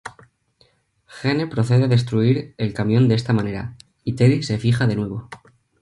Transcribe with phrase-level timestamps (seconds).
[1.15, 5.29] Gene procede a destruir el camión esta manera, y Teddy se fija de nuevo.